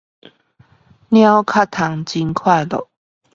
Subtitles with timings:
[1.09, 2.87] 貓巧可真快樂